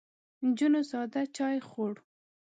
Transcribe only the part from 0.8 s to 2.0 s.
ساده چای خوړ.